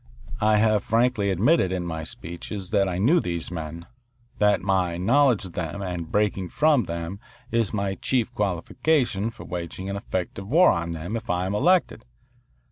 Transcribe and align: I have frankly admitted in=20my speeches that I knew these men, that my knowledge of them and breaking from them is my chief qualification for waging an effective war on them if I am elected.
I 0.41 0.57
have 0.57 0.83
frankly 0.83 1.29
admitted 1.29 1.71
in=20my 1.71 2.05
speeches 2.07 2.71
that 2.71 2.89
I 2.89 2.97
knew 2.97 3.19
these 3.19 3.51
men, 3.51 3.85
that 4.39 4.59
my 4.59 4.97
knowledge 4.97 5.45
of 5.45 5.53
them 5.53 5.83
and 5.83 6.11
breaking 6.11 6.49
from 6.49 6.85
them 6.85 7.19
is 7.51 7.71
my 7.71 7.93
chief 7.93 8.33
qualification 8.33 9.29
for 9.29 9.43
waging 9.43 9.91
an 9.91 9.95
effective 9.95 10.47
war 10.47 10.71
on 10.71 10.93
them 10.93 11.15
if 11.15 11.29
I 11.29 11.45
am 11.45 11.53
elected. 11.53 12.03